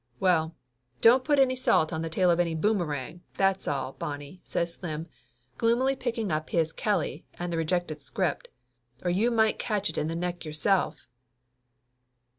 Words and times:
"Well, 0.19 0.55
don't 1.01 1.23
put 1.23 1.37
any 1.37 1.55
salt 1.55 1.93
on 1.93 2.01
the 2.01 2.09
tail 2.09 2.31
of 2.31 2.39
any 2.39 2.55
boom 2.55 2.77
14 2.79 2.79
Laughter 2.89 2.97
Limited 2.97 3.13
erang, 3.13 3.21
that's 3.37 3.67
all, 3.67 3.93
Bonnie," 3.93 4.41
says 4.43 4.73
Slim, 4.73 5.05
gloomily 5.59 5.95
picking 5.95 6.31
up 6.31 6.49
his 6.49 6.73
kelly 6.73 7.27
and 7.35 7.53
the 7.53 7.57
rejected 7.57 8.01
script, 8.01 8.47
"or 9.03 9.11
you 9.11 9.29
might 9.29 9.59
catch 9.59 9.91
it 9.91 9.99
in 9.99 10.07
the 10.07 10.15
neck 10.15 10.43
yourself!" 10.43 11.07